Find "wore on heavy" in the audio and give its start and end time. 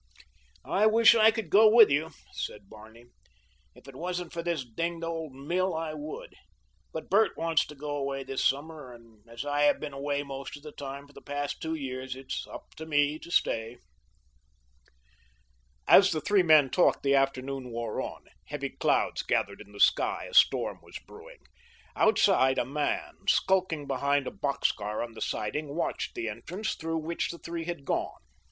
17.69-18.69